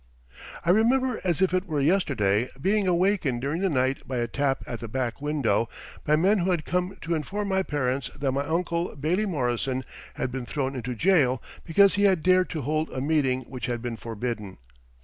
[0.65, 4.63] I remember as if it were yesterday being awakened during the night by a tap
[4.65, 5.69] at the back window
[6.03, 9.85] by men who had come to inform my parents that my uncle, Bailie Morrison,
[10.15, 13.79] had been thrown into jail because he had dared to hold a meeting which had
[13.83, 14.57] been forbidden.